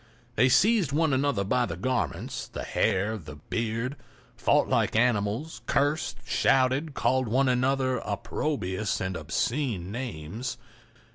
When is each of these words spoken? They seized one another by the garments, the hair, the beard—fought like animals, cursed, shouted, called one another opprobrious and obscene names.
They 0.35 0.49
seized 0.49 0.91
one 0.91 1.13
another 1.13 1.43
by 1.43 1.67
the 1.67 1.77
garments, 1.77 2.47
the 2.47 2.63
hair, 2.63 3.19
the 3.19 3.35
beard—fought 3.35 4.67
like 4.67 4.95
animals, 4.95 5.61
cursed, 5.67 6.17
shouted, 6.25 6.95
called 6.95 7.27
one 7.27 7.47
another 7.47 7.99
opprobrious 7.99 8.99
and 8.99 9.15
obscene 9.15 9.91
names. 9.91 10.57